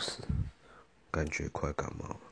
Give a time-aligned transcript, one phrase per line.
[0.00, 0.22] 是，
[1.10, 2.29] 感觉快感冒了。